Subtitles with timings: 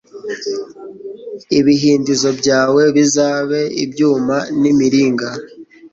[1.59, 5.29] ibihindizo byawe bizabe ibyuma n'imiringa